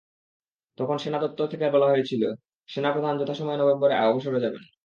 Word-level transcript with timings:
তখন 0.77 0.97
সেনা 0.97 1.19
দপ্তর 1.19 1.45
থেকে 1.47 1.65
বলা 1.75 1.87
হয়েছিলেন, 1.89 2.33
সেনাপ্রধান 2.69 3.13
যথাসময়ে 3.19 3.59
নভেম্বরে 3.61 3.95
অবসরে 4.03 4.39
যাবেন। 4.45 4.63